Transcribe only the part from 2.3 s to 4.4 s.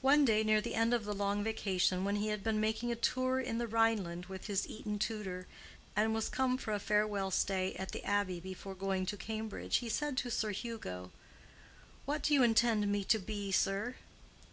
been making a tour in the Rhineland